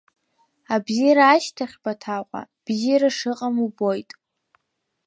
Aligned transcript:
Абзиара 0.73 1.23
ашьҭахь, 1.33 1.75
Баҭаҟәа, 1.83 2.41
бзиара 2.65 3.09
шыҟам 3.17 3.55
убоит. 3.65 4.09